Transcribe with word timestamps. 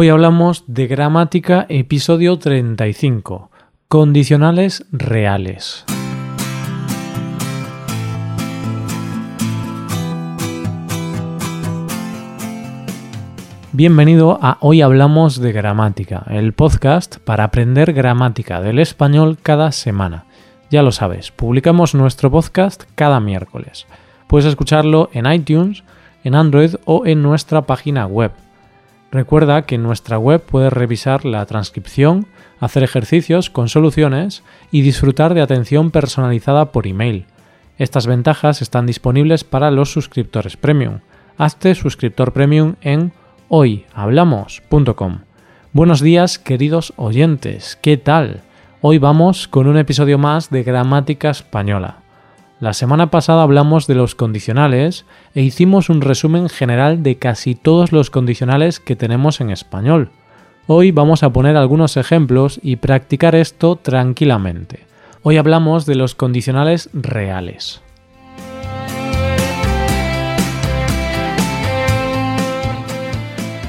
Hoy 0.00 0.10
hablamos 0.10 0.62
de 0.68 0.86
gramática 0.86 1.66
episodio 1.68 2.38
35, 2.38 3.50
condicionales 3.88 4.86
reales. 4.92 5.84
Bienvenido 13.72 14.38
a 14.40 14.58
Hoy 14.60 14.82
Hablamos 14.82 15.40
de 15.40 15.50
Gramática, 15.50 16.24
el 16.28 16.52
podcast 16.52 17.16
para 17.16 17.42
aprender 17.42 17.92
gramática 17.92 18.60
del 18.60 18.78
español 18.78 19.36
cada 19.42 19.72
semana. 19.72 20.26
Ya 20.70 20.84
lo 20.84 20.92
sabes, 20.92 21.32
publicamos 21.32 21.96
nuestro 21.96 22.30
podcast 22.30 22.84
cada 22.94 23.18
miércoles. 23.18 23.88
Puedes 24.28 24.46
escucharlo 24.46 25.10
en 25.12 25.26
iTunes, 25.26 25.82
en 26.22 26.36
Android 26.36 26.76
o 26.84 27.04
en 27.04 27.20
nuestra 27.20 27.62
página 27.62 28.06
web 28.06 28.30
Recuerda 29.10 29.62
que 29.62 29.76
en 29.76 29.82
nuestra 29.82 30.18
web 30.18 30.42
puedes 30.42 30.72
revisar 30.72 31.24
la 31.24 31.46
transcripción, 31.46 32.26
hacer 32.60 32.82
ejercicios 32.82 33.48
con 33.48 33.68
soluciones 33.68 34.42
y 34.70 34.82
disfrutar 34.82 35.32
de 35.32 35.40
atención 35.40 35.90
personalizada 35.90 36.72
por 36.72 36.86
email. 36.86 37.24
Estas 37.78 38.06
ventajas 38.06 38.60
están 38.60 38.86
disponibles 38.86 39.44
para 39.44 39.70
los 39.70 39.92
suscriptores 39.92 40.56
premium. 40.56 40.98
Hazte 41.38 41.74
suscriptor 41.74 42.32
premium 42.32 42.74
en 42.82 43.12
hoyhablamos.com. 43.48 45.20
Buenos 45.72 46.00
días 46.00 46.38
queridos 46.38 46.92
oyentes, 46.96 47.78
¿qué 47.80 47.96
tal? 47.96 48.42
Hoy 48.80 48.98
vamos 48.98 49.48
con 49.48 49.68
un 49.68 49.78
episodio 49.78 50.18
más 50.18 50.50
de 50.50 50.64
Gramática 50.64 51.30
Española. 51.30 52.07
La 52.60 52.72
semana 52.72 53.08
pasada 53.12 53.44
hablamos 53.44 53.86
de 53.86 53.94
los 53.94 54.16
condicionales 54.16 55.06
e 55.32 55.42
hicimos 55.42 55.90
un 55.90 56.00
resumen 56.00 56.48
general 56.48 57.04
de 57.04 57.16
casi 57.16 57.54
todos 57.54 57.92
los 57.92 58.10
condicionales 58.10 58.80
que 58.80 58.96
tenemos 58.96 59.40
en 59.40 59.50
español. 59.50 60.10
Hoy 60.66 60.90
vamos 60.90 61.22
a 61.22 61.32
poner 61.32 61.56
algunos 61.56 61.96
ejemplos 61.96 62.58
y 62.60 62.74
practicar 62.76 63.36
esto 63.36 63.76
tranquilamente. 63.76 64.86
Hoy 65.22 65.36
hablamos 65.36 65.86
de 65.86 65.94
los 65.94 66.16
condicionales 66.16 66.90
reales. 66.92 67.80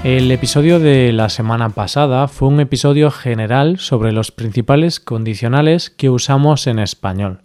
El 0.04 0.32
episodio 0.32 0.80
de 0.80 1.14
la 1.14 1.30
semana 1.30 1.70
pasada 1.70 2.28
fue 2.28 2.48
un 2.48 2.60
episodio 2.60 3.12
general 3.12 3.78
sobre 3.78 4.14
los 4.14 4.32
principales 4.32 5.00
condicionales 5.00 5.92
que 5.92 6.10
usamos 6.10 6.66
en 6.66 6.80
español. 6.80 7.44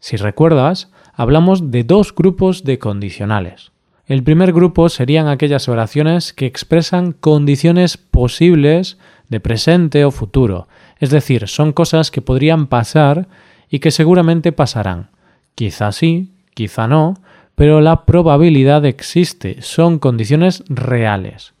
Si 0.00 0.16
recuerdas, 0.16 0.90
hablamos 1.14 1.70
de 1.70 1.84
dos 1.84 2.14
grupos 2.14 2.64
de 2.64 2.78
condicionales. 2.78 3.72
El 4.06 4.22
primer 4.22 4.52
grupo 4.52 4.88
serían 4.88 5.28
aquellas 5.28 5.68
oraciones 5.68 6.32
que 6.32 6.46
expresan 6.46 7.12
condiciones 7.12 7.96
posibles 7.98 8.96
de 9.28 9.40
presente 9.40 10.04
o 10.04 10.10
futuro, 10.10 10.66
es 10.98 11.10
decir, 11.10 11.46
son 11.48 11.72
cosas 11.72 12.10
que 12.10 12.22
podrían 12.22 12.68
pasar 12.68 13.28
y 13.68 13.80
que 13.80 13.90
seguramente 13.90 14.52
pasarán. 14.52 15.10
Quizá 15.54 15.92
sí, 15.92 16.32
quizá 16.54 16.88
no, 16.88 17.14
pero 17.54 17.80
la 17.80 18.06
probabilidad 18.06 18.84
existe, 18.86 19.60
son 19.60 19.98
condiciones 19.98 20.64
reales. 20.68 21.52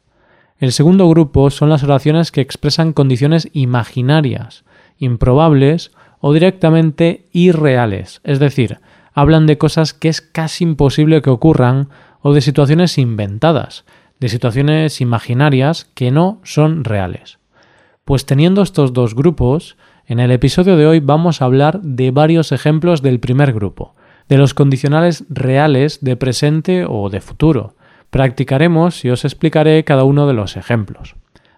El 0.58 0.72
segundo 0.72 1.08
grupo 1.08 1.50
son 1.50 1.68
las 1.68 1.82
oraciones 1.82 2.32
que 2.32 2.40
expresan 2.40 2.92
condiciones 2.92 3.48
imaginarias, 3.52 4.64
improbables 4.98 5.90
o 6.20 6.32
directamente 6.32 7.26
irreales, 7.32 8.20
es 8.24 8.38
decir, 8.38 8.80
hablan 9.12 9.46
de 9.46 9.58
cosas 9.58 9.94
que 9.94 10.08
es 10.08 10.20
casi 10.20 10.64
imposible 10.64 11.22
que 11.22 11.30
ocurran 11.30 11.88
o 12.20 12.32
de 12.32 12.40
situaciones 12.40 12.98
inventadas, 12.98 13.84
de 14.20 14.28
situaciones 14.28 15.00
imaginarias 15.00 15.90
que 15.94 16.10
no 16.10 16.40
son 16.44 16.84
reales. 16.84 17.38
Pues 18.04 18.26
teniendo 18.26 18.62
estos 18.62 18.92
dos 18.92 19.14
grupos, 19.14 19.76
en 20.06 20.20
el 20.20 20.30
episodio 20.30 20.76
de 20.76 20.86
hoy 20.86 21.00
vamos 21.00 21.42
a 21.42 21.44
hablar 21.44 21.82
de 21.82 22.10
varios 22.10 22.52
ejemplos 22.52 23.02
del 23.02 23.20
primer 23.20 23.52
grupo, 23.52 23.94
de 24.28 24.38
los 24.38 24.54
condicionales 24.54 25.24
reales 25.28 25.98
de 26.00 26.16
presente 26.16 26.84
o 26.88 27.10
de 27.10 27.20
futuro. 27.20 27.74
Practicaremos 28.10 29.04
y 29.04 29.10
os 29.10 29.24
explicaré 29.24 29.84
cada 29.84 30.04
uno 30.04 30.26
de 30.26 30.32
los 30.32 30.56
ejemplos. 30.56 31.14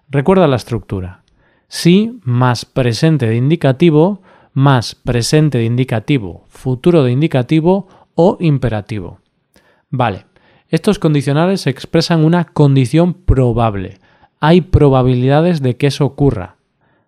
Recuerda 0.09 0.49
la 0.49 0.57
estructura. 0.57 1.23
Sí 1.69 2.19
más 2.25 2.65
presente 2.65 3.27
de 3.27 3.37
indicativo 3.37 4.23
más 4.61 4.95
presente 4.95 5.59
de 5.59 5.65
indicativo, 5.65 6.45
futuro 6.49 7.03
de 7.03 7.13
indicativo 7.13 7.89
o 8.15 8.37
imperativo. 8.41 9.19
Vale, 9.89 10.27
estos 10.69 10.99
condicionales 10.99 11.67
expresan 11.67 12.25
una 12.25 12.45
condición 12.45 13.15
probable. 13.15 13.99
Hay 14.39 14.61
probabilidades 14.61 15.63
de 15.63 15.77
que 15.77 15.87
eso 15.89 16.05
ocurra. 16.05 16.57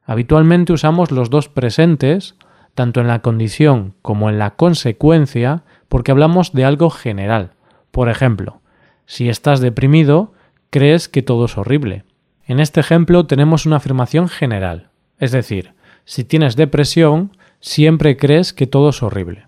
Habitualmente 0.04 0.72
usamos 0.72 1.10
los 1.10 1.28
dos 1.28 1.48
presentes, 1.48 2.36
tanto 2.74 3.00
en 3.00 3.06
la 3.06 3.20
condición 3.20 3.94
como 4.00 4.30
en 4.30 4.38
la 4.38 4.56
consecuencia, 4.56 5.62
porque 5.88 6.10
hablamos 6.10 6.52
de 6.54 6.64
algo 6.64 6.88
general. 6.88 7.52
Por 7.90 8.08
ejemplo, 8.08 8.62
si 9.04 9.28
estás 9.28 9.60
deprimido, 9.60 10.32
crees 10.70 11.08
que 11.08 11.22
todo 11.22 11.44
es 11.44 11.58
horrible. 11.58 12.04
En 12.46 12.60
este 12.60 12.80
ejemplo 12.80 13.26
tenemos 13.26 13.66
una 13.66 13.76
afirmación 13.76 14.28
general, 14.28 14.88
es 15.18 15.32
decir, 15.32 15.74
si 16.04 16.24
tienes 16.24 16.56
depresión, 16.56 17.36
siempre 17.62 18.18
crees 18.18 18.52
que 18.52 18.66
todo 18.66 18.90
es 18.90 19.02
horrible. 19.02 19.46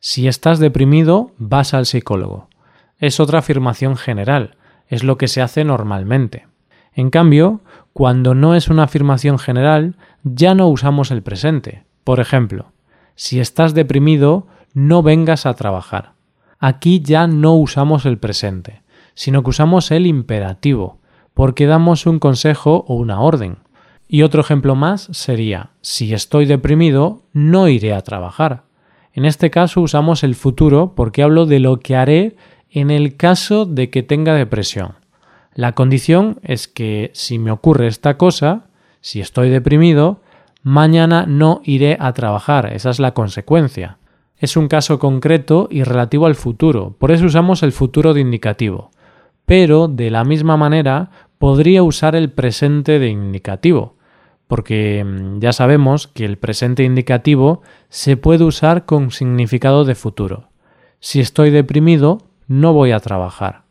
Si 0.00 0.26
estás 0.26 0.58
deprimido, 0.58 1.30
vas 1.38 1.74
al 1.74 1.86
psicólogo. 1.86 2.48
Es 2.98 3.20
otra 3.20 3.38
afirmación 3.38 3.96
general, 3.96 4.56
es 4.88 5.04
lo 5.04 5.16
que 5.16 5.28
se 5.28 5.42
hace 5.42 5.62
normalmente. 5.62 6.48
En 6.92 7.10
cambio, 7.10 7.60
cuando 7.92 8.34
no 8.34 8.56
es 8.56 8.68
una 8.68 8.84
afirmación 8.84 9.38
general, 9.38 9.94
ya 10.24 10.54
no 10.54 10.68
usamos 10.68 11.10
el 11.10 11.22
presente. 11.22 11.84
Por 12.02 12.18
ejemplo, 12.18 12.72
si 13.14 13.40
estás 13.40 13.74
deprimido, 13.74 14.46
no 14.72 15.02
vengas 15.02 15.46
a 15.46 15.54
trabajar. 15.54 16.12
Aquí 16.58 17.00
ya 17.00 17.26
no 17.26 17.54
usamos 17.54 18.06
el 18.06 18.18
presente, 18.18 18.82
sino 19.14 19.42
que 19.42 19.50
usamos 19.50 19.90
el 19.90 20.06
imperativo, 20.06 20.98
porque 21.34 21.66
damos 21.66 22.06
un 22.06 22.18
consejo 22.18 22.84
o 22.88 22.94
una 22.94 23.20
orden. 23.20 23.58
Y 24.12 24.22
otro 24.22 24.40
ejemplo 24.40 24.74
más 24.74 25.08
sería, 25.12 25.70
si 25.82 26.12
estoy 26.12 26.44
deprimido, 26.44 27.22
no 27.32 27.68
iré 27.68 27.94
a 27.94 28.00
trabajar. 28.00 28.64
En 29.12 29.24
este 29.24 29.50
caso 29.50 29.80
usamos 29.80 30.24
el 30.24 30.34
futuro 30.34 30.94
porque 30.96 31.22
hablo 31.22 31.46
de 31.46 31.60
lo 31.60 31.78
que 31.78 31.94
haré 31.94 32.34
en 32.70 32.90
el 32.90 33.16
caso 33.16 33.66
de 33.66 33.88
que 33.88 34.02
tenga 34.02 34.34
depresión. 34.34 34.94
La 35.54 35.76
condición 35.76 36.40
es 36.42 36.66
que 36.66 37.12
si 37.14 37.38
me 37.38 37.52
ocurre 37.52 37.86
esta 37.86 38.18
cosa, 38.18 38.64
si 39.00 39.20
estoy 39.20 39.48
deprimido, 39.48 40.22
mañana 40.64 41.24
no 41.24 41.60
iré 41.62 41.96
a 42.00 42.12
trabajar. 42.12 42.72
Esa 42.72 42.90
es 42.90 42.98
la 42.98 43.14
consecuencia. 43.14 43.98
Es 44.38 44.56
un 44.56 44.66
caso 44.66 44.98
concreto 44.98 45.68
y 45.70 45.84
relativo 45.84 46.26
al 46.26 46.34
futuro, 46.34 46.96
por 46.98 47.12
eso 47.12 47.26
usamos 47.26 47.62
el 47.62 47.70
futuro 47.70 48.12
de 48.12 48.22
indicativo. 48.22 48.90
Pero, 49.46 49.86
de 49.86 50.10
la 50.10 50.24
misma 50.24 50.56
manera, 50.56 51.10
podría 51.38 51.84
usar 51.84 52.16
el 52.16 52.32
presente 52.32 52.98
de 52.98 53.06
indicativo 53.06 53.99
porque 54.50 55.04
mm, 55.06 55.38
ya 55.38 55.52
sabemos 55.52 56.08
que 56.08 56.24
el 56.24 56.36
presente 56.36 56.82
indicativo 56.82 57.62
se 57.88 58.16
puede 58.16 58.42
usar 58.42 58.84
con 58.84 59.12
significado 59.12 59.84
de 59.84 59.94
futuro. 59.94 60.48
Si 60.98 61.20
estoy 61.20 61.50
deprimido, 61.50 62.18
no 62.48 62.72
voy 62.72 62.90
a 62.90 62.98
trabajar. 62.98 63.62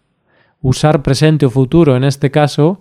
Usar 0.61 1.03
presente 1.03 1.45
o 1.45 1.49
futuro 1.49 1.97
en 1.97 2.05
este 2.05 2.31
caso, 2.31 2.79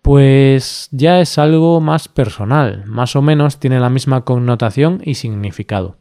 pues 0.00 0.88
ya 0.90 1.20
es 1.20 1.36
algo 1.36 1.82
más 1.82 2.08
personal, 2.08 2.84
más 2.86 3.14
o 3.14 3.20
menos 3.20 3.60
tiene 3.60 3.78
la 3.78 3.90
misma 3.90 4.24
connotación 4.24 5.02
y 5.04 5.16
significado. 5.16 5.98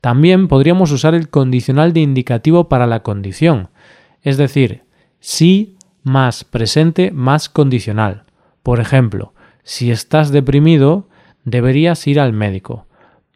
También 0.00 0.48
podríamos 0.48 0.90
usar 0.90 1.14
el 1.14 1.28
condicional 1.28 1.92
de 1.92 2.00
indicativo 2.00 2.68
para 2.68 2.88
la 2.88 3.04
condición, 3.04 3.68
es 4.22 4.36
decir, 4.36 4.82
sí 5.20 5.76
más 6.02 6.42
presente 6.42 7.12
más 7.12 7.48
condicional. 7.48 8.24
Por 8.64 8.80
ejemplo, 8.80 9.32
si 9.66 9.90
estás 9.90 10.30
deprimido, 10.30 11.08
deberías 11.44 12.06
ir 12.06 12.20
al 12.20 12.32
médico. 12.32 12.86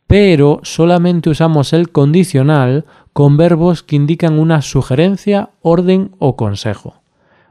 Pero 0.06 0.60
solamente 0.62 1.28
usamos 1.28 1.72
el 1.72 1.90
condicional 1.90 2.84
con 3.12 3.36
verbos 3.36 3.82
que 3.82 3.96
indican 3.96 4.38
una 4.38 4.62
sugerencia, 4.62 5.50
orden 5.60 6.12
o 6.20 6.36
consejo. 6.36 7.02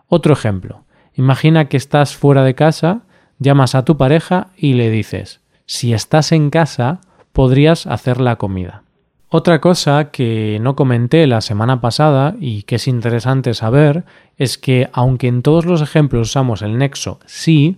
Otro 0.07 0.31
ejemplo. 0.33 0.85
Imagina 1.13 1.65
que 1.65 1.75
estás 1.75 2.15
fuera 2.15 2.43
de 2.43 2.55
casa, 2.55 3.01
llamas 3.37 3.75
a 3.75 3.83
tu 3.83 3.97
pareja 3.97 4.47
y 4.55 4.73
le 4.73 4.89
dices, 4.89 5.41
si 5.65 5.93
estás 5.93 6.31
en 6.31 6.49
casa, 6.49 7.01
podrías 7.33 7.85
hacer 7.85 8.21
la 8.21 8.37
comida. 8.37 8.83
Otra 9.27 9.59
cosa 9.59 10.09
que 10.09 10.57
no 10.61 10.77
comenté 10.77 11.27
la 11.27 11.41
semana 11.41 11.81
pasada 11.81 12.35
y 12.39 12.63
que 12.63 12.75
es 12.75 12.87
interesante 12.87 13.53
saber 13.53 14.05
es 14.37 14.57
que 14.57 14.89
aunque 14.93 15.27
en 15.27 15.41
todos 15.41 15.65
los 15.65 15.81
ejemplos 15.81 16.29
usamos 16.29 16.61
el 16.61 16.77
nexo 16.77 17.19
sí, 17.25 17.77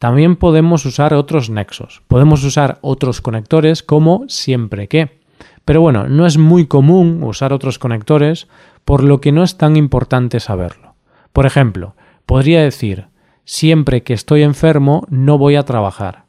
también 0.00 0.36
podemos 0.36 0.86
usar 0.86 1.12
otros 1.12 1.50
nexos. 1.50 2.00
Podemos 2.08 2.42
usar 2.42 2.78
otros 2.80 3.20
conectores 3.20 3.82
como 3.82 4.24
siempre 4.28 4.88
que. 4.88 5.20
Pero 5.66 5.82
bueno, 5.82 6.08
no 6.08 6.24
es 6.24 6.38
muy 6.38 6.66
común 6.66 7.22
usar 7.22 7.52
otros 7.52 7.78
conectores, 7.78 8.48
por 8.86 9.04
lo 9.04 9.20
que 9.20 9.30
no 9.30 9.42
es 9.42 9.58
tan 9.58 9.76
importante 9.76 10.40
saberlo. 10.40 10.94
Por 11.34 11.44
ejemplo, 11.44 11.96
podría 12.24 12.62
decir, 12.62 13.08
siempre 13.44 14.02
que 14.02 14.14
estoy 14.14 14.42
enfermo 14.42 15.06
no 15.10 15.36
voy 15.36 15.56
a 15.56 15.64
trabajar. 15.64 16.24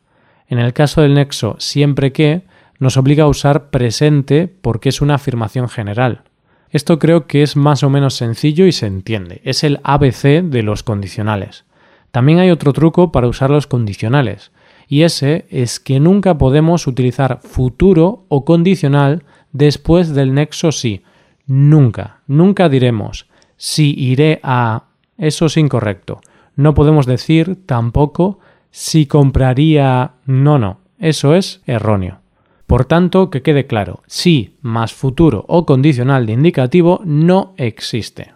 En 0.50 0.60
el 0.60 0.74
caso 0.74 1.00
del 1.00 1.14
nexo 1.14 1.56
siempre 1.58 2.12
que 2.12 2.44
nos 2.78 2.98
obliga 2.98 3.24
a 3.24 3.30
usar 3.30 3.70
presente 3.70 4.54
porque 4.62 4.90
es 4.90 5.00
una 5.00 5.16
afirmación 5.16 5.70
general. 5.70 6.24
Esto 6.72 7.00
creo 7.00 7.26
que 7.26 7.42
es 7.42 7.56
más 7.56 7.84
o 7.84 7.90
menos 7.90 8.16
sencillo 8.16 8.66
y 8.66 8.74
se 8.74 8.88
entiende. 8.88 9.40
Es 9.46 9.64
el 9.64 9.80
ABC 9.86 10.44
de 10.44 10.62
los 10.62 10.84
condicionales. 10.84 11.64
También 12.12 12.40
hay 12.40 12.52
otro 12.52 12.74
truco 12.74 13.12
para 13.12 13.28
usar 13.28 13.50
los 13.50 13.68
condicionales, 13.68 14.52
y 14.88 15.04
ese 15.04 15.46
es 15.50 15.80
que 15.80 16.00
nunca 16.02 16.38
podemos 16.38 16.86
utilizar 16.86 17.40
futuro 17.42 18.26
o 18.28 18.44
condicional 18.44 19.24
después 19.54 20.14
del 20.14 20.34
nexo 20.34 20.74
sí. 20.74 21.04
Nunca, 21.48 22.20
nunca 22.28 22.68
diremos 22.68 23.28
si 23.56 23.94
iré 23.98 24.40
a... 24.44 24.84
Eso 25.18 25.46
es 25.46 25.56
incorrecto. 25.56 26.20
No 26.56 26.74
podemos 26.74 27.06
decir 27.06 27.66
tampoco 27.66 28.40
si 28.70 29.06
compraría... 29.06 30.14
No, 30.26 30.60
no, 30.60 30.80
eso 31.00 31.36
es 31.36 31.62
erróneo. 31.66 32.20
Por 32.68 32.86
tanto, 32.86 33.30
que 33.30 33.42
quede 33.42 33.68
claro, 33.68 34.02
si 34.08 34.58
más 34.62 34.94
futuro 34.94 35.46
o 35.48 35.66
condicional 35.66 36.26
de 36.26 36.34
indicativo 36.34 37.02
no 37.06 37.54
existe. 37.58 38.34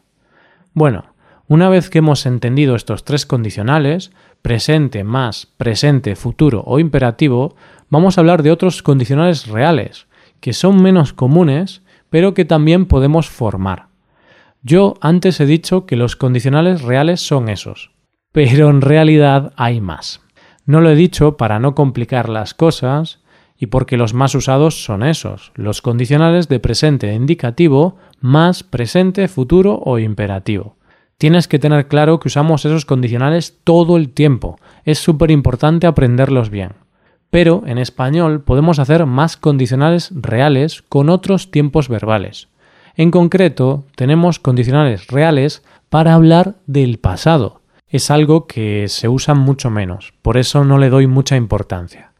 Bueno, 0.73 1.05
una 1.47 1.69
vez 1.69 1.89
que 1.89 1.99
hemos 1.99 2.25
entendido 2.25 2.75
estos 2.75 3.03
tres 3.03 3.25
condicionales, 3.25 4.11
presente 4.41 5.03
más 5.03 5.47
presente, 5.57 6.15
futuro 6.15 6.63
o 6.65 6.79
imperativo, 6.79 7.55
vamos 7.89 8.17
a 8.17 8.21
hablar 8.21 8.43
de 8.43 8.51
otros 8.51 8.81
condicionales 8.81 9.47
reales, 9.47 10.07
que 10.39 10.53
son 10.53 10.81
menos 10.81 11.13
comunes, 11.13 11.81
pero 12.09 12.33
que 12.33 12.45
también 12.45 12.85
podemos 12.85 13.29
formar. 13.29 13.87
Yo 14.63 14.95
antes 15.01 15.39
he 15.39 15.45
dicho 15.45 15.85
que 15.85 15.95
los 15.95 16.15
condicionales 16.15 16.81
reales 16.81 17.21
son 17.21 17.49
esos, 17.49 17.91
pero 18.31 18.69
en 18.69 18.81
realidad 18.81 19.53
hay 19.55 19.81
más. 19.81 20.21
No 20.65 20.81
lo 20.81 20.89
he 20.89 20.95
dicho 20.95 21.37
para 21.37 21.59
no 21.59 21.75
complicar 21.75 22.29
las 22.29 22.55
cosas, 22.55 23.19
y 23.57 23.67
porque 23.67 23.97
los 23.97 24.13
más 24.13 24.35
usados 24.35 24.83
son 24.83 25.03
esos, 25.03 25.51
los 25.55 25.81
condicionales 25.81 26.47
de 26.49 26.59
presente 26.59 27.13
indicativo 27.13 27.97
más 28.19 28.63
presente, 28.63 29.27
futuro 29.27 29.79
o 29.83 29.99
imperativo. 29.99 30.75
Tienes 31.17 31.47
que 31.47 31.59
tener 31.59 31.87
claro 31.87 32.19
que 32.19 32.27
usamos 32.27 32.65
esos 32.65 32.85
condicionales 32.85 33.57
todo 33.63 33.95
el 33.95 34.09
tiempo. 34.09 34.59
Es 34.83 34.99
súper 34.99 35.31
importante 35.31 35.87
aprenderlos 35.87 36.49
bien. 36.49 36.73
Pero 37.29 37.63
en 37.65 37.77
español 37.77 38.41
podemos 38.41 38.79
hacer 38.79 39.05
más 39.05 39.37
condicionales 39.37 40.11
reales 40.13 40.81
con 40.81 41.09
otros 41.09 41.51
tiempos 41.51 41.87
verbales. 41.87 42.49
En 42.95 43.11
concreto, 43.11 43.85
tenemos 43.95 44.39
condicionales 44.39 45.07
reales 45.07 45.63
para 45.89 46.13
hablar 46.13 46.55
del 46.65 46.97
pasado. 46.99 47.61
Es 47.87 48.11
algo 48.11 48.45
que 48.47 48.87
se 48.89 49.07
usa 49.07 49.35
mucho 49.35 49.69
menos, 49.69 50.13
por 50.21 50.37
eso 50.37 50.65
no 50.65 50.77
le 50.77 50.89
doy 50.89 51.07
mucha 51.07 51.35
importancia. 51.35 52.11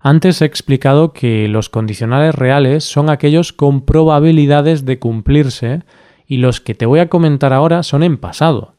Antes 0.00 0.42
he 0.42 0.44
explicado 0.44 1.12
que 1.12 1.48
los 1.48 1.70
condicionales 1.70 2.34
reales 2.34 2.84
son 2.84 3.08
aquellos 3.08 3.52
con 3.52 3.80
probabilidades 3.80 4.84
de 4.84 4.98
cumplirse 4.98 5.82
y 6.26 6.38
los 6.38 6.60
que 6.60 6.74
te 6.74 6.86
voy 6.86 7.00
a 7.00 7.08
comentar 7.08 7.52
ahora 7.52 7.82
son 7.82 8.02
en 8.02 8.16
pasado. 8.16 8.74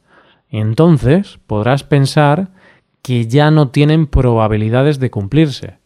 Entonces 0.50 1.40
podrás 1.48 1.84
pensar 1.84 2.50
que 3.02 3.28
ya 3.28 3.52
no 3.52 3.70
tienen 3.70 4.08
probabilidades 4.08 5.00
de 5.00 5.12
cumplirse. 5.12 5.78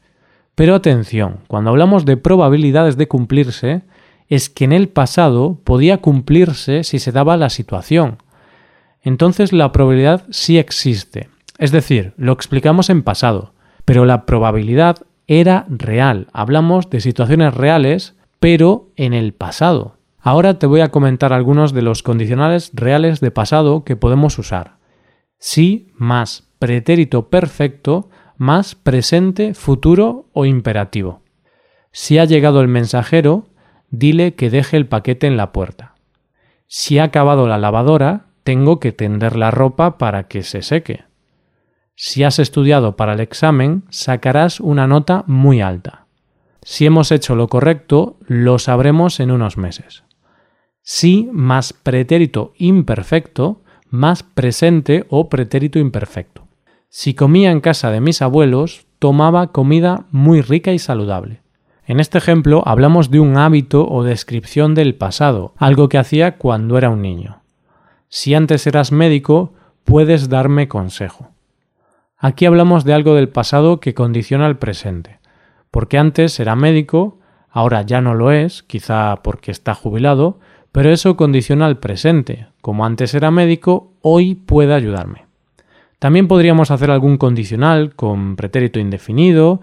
Pero 0.56 0.75
atención, 0.75 1.39
cuando 1.47 1.69
hablamos 1.69 2.06
de 2.06 2.17
probabilidades 2.17 2.97
de 2.97 3.07
cumplirse, 3.07 3.81
es 4.27 4.50
que 4.50 4.65
en 4.65 4.73
el 4.73 4.89
pasado 4.89 5.59
podía 5.63 5.97
cumplirse 5.97 6.83
si 6.83 7.00
se 7.00 7.11
daba 7.11 7.38
la 7.38 7.50
situación. 7.50 8.17
Entonces 9.01 9.53
la 9.53 9.71
probabilidad 9.71 10.25
sí 10.29 10.57
existe. 10.57 11.29
Es 11.57 11.71
decir, 11.71 12.13
lo 12.17 12.31
explicamos 12.31 12.89
en 12.89 13.03
pasado, 13.03 13.53
pero 13.85 14.05
la 14.05 14.25
probabilidad 14.25 14.97
era 15.27 15.65
real. 15.69 16.27
Hablamos 16.31 16.89
de 16.89 17.01
situaciones 17.01 17.53
reales, 17.53 18.15
pero 18.39 18.89
en 18.95 19.13
el 19.13 19.33
pasado. 19.33 19.99
Ahora 20.21 20.60
te 20.60 20.68
voy 20.68 20.81
a 20.81 20.89
comentar 20.89 21.33
algunos 21.33 21.74
de 21.74 21.81
los 21.81 22.04
condicionales 22.04 22.71
reales 22.74 23.19
de 23.19 23.31
pasado 23.31 23.83
que 23.83 23.95
podemos 23.95 24.38
usar. 24.38 24.77
Sí 25.38 25.92
más 25.95 26.50
pretérito 26.60 27.30
perfecto 27.30 28.10
más 28.39 28.74
presente, 28.74 29.54
futuro 29.54 30.30
o 30.31 30.45
imperativo. 30.45 31.21
Si 31.92 32.18
ha 32.18 32.25
llegado 32.25 32.62
el 32.62 32.69
mensajero, 32.69 33.48
dile 33.89 34.33
que 34.36 34.50
deje 34.50 34.77
el 34.77 34.88
paquete 34.88 35.27
en 35.27 35.36
la 35.36 35.51
puerta. 35.51 35.95
Si 36.65 37.00
ha 37.00 37.04
acabado 37.04 37.48
la 37.48 37.57
lavadora, 37.57 38.27
tengo 38.45 38.80
que 38.80 38.94
tender 38.94 39.36
la 39.36 39.51
ropa 39.51 39.98
para 39.98 40.30
que 40.30 40.44
se 40.44 40.62
seque. 40.62 41.04
Si 41.95 42.24
has 42.24 42.39
estudiado 42.39 42.95
para 42.95 43.12
el 43.12 43.19
examen, 43.19 43.83
sacarás 43.89 44.62
una 44.62 44.88
nota 44.88 45.25
muy 45.27 45.60
alta. 45.60 46.06
Si 46.62 46.86
hemos 46.86 47.12
hecho 47.12 47.36
lo 47.36 47.50
correcto, 47.50 48.15
lo 48.25 48.57
sabremos 48.57 49.19
en 49.19 49.31
unos 49.31 49.57
meses. 49.57 50.04
Si 50.91 51.30
más 51.31 51.71
pretérito 51.71 52.51
imperfecto 52.57 53.62
más 53.91 54.24
presente 54.24 55.06
o 55.09 55.30
pretérito 55.30 55.77
imperfecto. 55.77 56.47
Si 56.89 57.13
comía 57.13 57.51
en 57.51 57.62
casa 57.62 57.91
de 57.91 58.01
mis 58.01 58.24
abuelos, 58.24 58.88
tomaba 58.97 59.51
comida 59.51 60.07
muy 60.09 60.41
rica 60.41 60.71
y 60.74 60.80
saludable. 60.80 61.41
En 61.86 62.00
este 62.00 62.18
ejemplo 62.18 62.63
hablamos 62.65 63.12
de 63.12 63.19
un 63.19 63.38
hábito 63.38 63.88
o 63.88 64.03
descripción 64.03 64.74
del 64.74 64.95
pasado, 64.95 65.53
algo 65.57 65.89
que 65.89 66.00
hacía 66.00 66.38
cuando 66.38 66.75
era 66.75 66.89
un 66.89 67.03
niño. 67.03 67.44
Si 68.07 68.33
antes 68.33 68.65
eras 68.65 68.91
médico, 68.91 69.53
puedes 69.86 70.27
darme 70.27 70.68
consejo. 70.68 71.30
Aquí 72.18 72.47
hablamos 72.47 72.83
de 72.83 72.95
algo 72.95 73.13
del 73.13 73.30
pasado 73.30 73.80
que 73.80 73.94
condiciona 73.94 74.47
el 74.47 74.57
presente, 74.57 75.19
porque 75.69 76.00
antes 76.00 76.39
era 76.39 76.56
médico, 76.56 77.19
ahora 77.51 77.83
ya 77.83 78.01
no 78.01 78.15
lo 78.15 78.31
es, 78.31 78.63
quizá 78.63 79.18
porque 79.18 79.51
está 79.51 79.75
jubilado, 79.75 80.39
pero 80.71 80.92
eso 80.92 81.18
condiciona 81.18 81.68
el 81.68 81.77
presente. 81.77 82.48
Como 82.62 82.86
antes 82.86 83.13
era 83.13 83.31
médico, 83.31 83.92
hoy 84.01 84.36
puede 84.36 84.74
ayudarme. 84.74 85.25
También 86.00 86.27
podríamos 86.27 86.71
hacer 86.71 86.92
algún 86.92 87.18
condicional 87.18 87.95
con 87.95 88.36
pretérito 88.36 88.80
indefinido, 88.80 89.62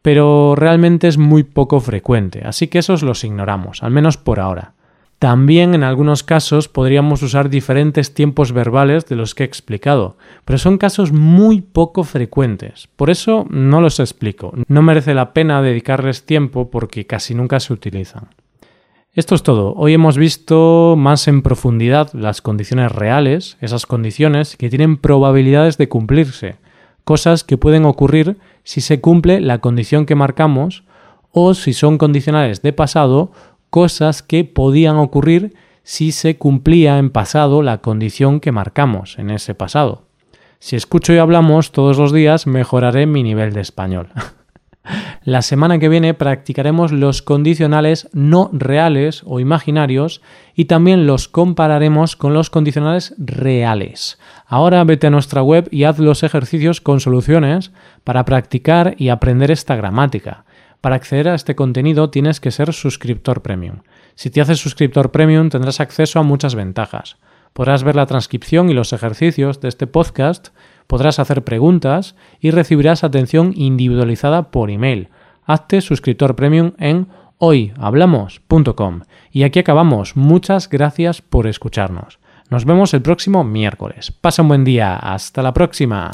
pero 0.00 0.54
realmente 0.56 1.08
es 1.08 1.18
muy 1.18 1.42
poco 1.42 1.80
frecuente, 1.80 2.42
así 2.44 2.68
que 2.68 2.78
esos 2.78 3.02
los 3.02 3.24
ignoramos, 3.24 3.82
al 3.82 3.90
menos 3.90 4.16
por 4.16 4.40
ahora. 4.40 4.74
También 5.22 5.74
en 5.74 5.84
algunos 5.84 6.24
casos 6.24 6.68
podríamos 6.68 7.22
usar 7.22 7.48
diferentes 7.48 8.12
tiempos 8.12 8.50
verbales 8.50 9.06
de 9.06 9.14
los 9.14 9.36
que 9.36 9.44
he 9.44 9.46
explicado, 9.46 10.16
pero 10.44 10.58
son 10.58 10.78
casos 10.78 11.12
muy 11.12 11.60
poco 11.60 12.02
frecuentes. 12.02 12.88
Por 12.96 13.08
eso 13.08 13.46
no 13.48 13.80
los 13.80 14.00
explico. 14.00 14.52
No 14.66 14.82
merece 14.82 15.14
la 15.14 15.32
pena 15.32 15.62
dedicarles 15.62 16.26
tiempo 16.26 16.72
porque 16.72 17.06
casi 17.06 17.36
nunca 17.36 17.60
se 17.60 17.72
utilizan. 17.72 18.30
Esto 19.14 19.34
es 19.34 19.42
todo. 19.42 19.74
Hoy 19.76 19.92
hemos 19.92 20.16
visto 20.16 20.94
más 20.96 21.28
en 21.28 21.42
profundidad 21.42 22.10
las 22.14 22.40
condiciones 22.40 22.90
reales, 22.92 23.58
esas 23.60 23.84
condiciones 23.84 24.56
que 24.56 24.70
tienen 24.70 24.96
probabilidades 24.96 25.76
de 25.76 25.86
cumplirse, 25.86 26.56
cosas 27.04 27.44
que 27.44 27.58
pueden 27.58 27.84
ocurrir 27.84 28.38
si 28.64 28.80
se 28.80 29.02
cumple 29.02 29.42
la 29.42 29.58
condición 29.58 30.06
que 30.06 30.14
marcamos 30.14 30.84
o 31.30 31.52
si 31.52 31.74
son 31.74 31.98
condicionales 31.98 32.62
de 32.62 32.72
pasado 32.72 33.32
cosas 33.68 34.22
que 34.22 34.44
podían 34.44 34.96
ocurrir 34.96 35.54
si 35.82 36.10
se 36.10 36.38
cumplía 36.38 36.96
en 36.96 37.10
pasado 37.10 37.60
la 37.60 37.82
condición 37.82 38.40
que 38.40 38.50
marcamos 38.50 39.18
en 39.18 39.28
ese 39.28 39.54
pasado. 39.54 40.04
Si 40.58 40.74
escucho 40.74 41.12
y 41.12 41.18
hablamos 41.18 41.70
todos 41.72 41.98
los 41.98 42.14
días, 42.14 42.46
mejoraré 42.46 43.04
mi 43.04 43.22
nivel 43.22 43.52
de 43.52 43.60
español. 43.60 44.08
La 45.24 45.42
semana 45.42 45.78
que 45.78 45.88
viene 45.88 46.14
practicaremos 46.14 46.90
los 46.90 47.22
condicionales 47.22 48.08
no 48.12 48.50
reales 48.52 49.22
o 49.24 49.38
imaginarios 49.38 50.20
y 50.56 50.64
también 50.64 51.06
los 51.06 51.28
compararemos 51.28 52.16
con 52.16 52.34
los 52.34 52.50
condicionales 52.50 53.14
reales. 53.18 54.18
Ahora 54.46 54.82
vete 54.82 55.06
a 55.06 55.10
nuestra 55.10 55.42
web 55.42 55.68
y 55.70 55.84
haz 55.84 56.00
los 56.00 56.24
ejercicios 56.24 56.80
con 56.80 56.98
soluciones 56.98 57.70
para 58.02 58.24
practicar 58.24 58.96
y 58.98 59.10
aprender 59.10 59.52
esta 59.52 59.76
gramática. 59.76 60.44
Para 60.80 60.96
acceder 60.96 61.28
a 61.28 61.36
este 61.36 61.54
contenido 61.54 62.10
tienes 62.10 62.40
que 62.40 62.50
ser 62.50 62.72
suscriptor 62.72 63.42
premium. 63.42 63.82
Si 64.16 64.30
te 64.30 64.40
haces 64.40 64.58
suscriptor 64.58 65.12
premium 65.12 65.48
tendrás 65.48 65.78
acceso 65.78 66.18
a 66.18 66.24
muchas 66.24 66.56
ventajas. 66.56 67.18
Podrás 67.52 67.84
ver 67.84 67.94
la 67.94 68.06
transcripción 68.06 68.68
y 68.70 68.74
los 68.74 68.92
ejercicios 68.92 69.60
de 69.60 69.68
este 69.68 69.86
podcast, 69.86 70.48
podrás 70.86 71.18
hacer 71.18 71.44
preguntas 71.44 72.16
y 72.40 72.50
recibirás 72.50 73.04
atención 73.04 73.52
individualizada 73.56 74.50
por 74.50 74.70
email. 74.70 75.08
Hazte 75.44 75.80
suscriptor 75.80 76.36
premium 76.36 76.72
en 76.78 77.08
hoyhablamos.com. 77.38 79.00
Y 79.32 79.42
aquí 79.42 79.58
acabamos. 79.58 80.16
Muchas 80.16 80.68
gracias 80.68 81.22
por 81.22 81.46
escucharnos. 81.46 82.18
Nos 82.50 82.64
vemos 82.64 82.94
el 82.94 83.02
próximo 83.02 83.44
miércoles. 83.44 84.12
Pasa 84.12 84.42
un 84.42 84.48
buen 84.48 84.64
día. 84.64 84.96
Hasta 84.96 85.42
la 85.42 85.52
próxima. 85.52 86.10